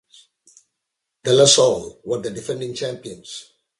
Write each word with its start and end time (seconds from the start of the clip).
De 1.29 1.35
La 1.35 1.45
Salle 1.51 1.93
were 2.05 2.17
the 2.17 2.31
defending 2.41 2.73
champions. 2.73 3.37